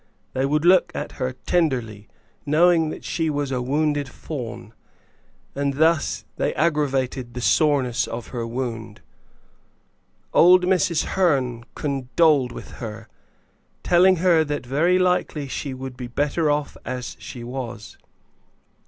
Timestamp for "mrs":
10.63-11.03